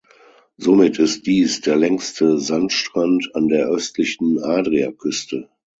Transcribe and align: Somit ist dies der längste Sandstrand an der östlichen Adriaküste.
Somit 0.57 0.97
ist 0.97 1.27
dies 1.27 1.61
der 1.61 1.75
längste 1.75 2.39
Sandstrand 2.39 3.29
an 3.35 3.49
der 3.49 3.67
östlichen 3.67 4.41
Adriaküste. 4.43 5.47